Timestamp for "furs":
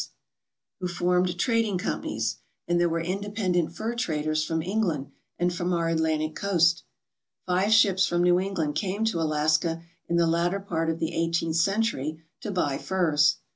12.79-13.35